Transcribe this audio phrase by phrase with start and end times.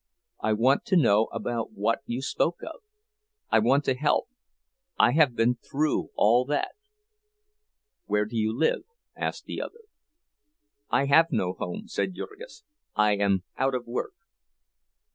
[0.39, 4.29] I want to know about what you spoke of—I want to help.
[4.97, 6.71] I have been through all that."
[8.07, 8.81] "Where do you live?"
[9.15, 9.81] asked the other.
[10.89, 12.63] "I have no home," said Jurgis,
[12.95, 14.15] "I am out of work."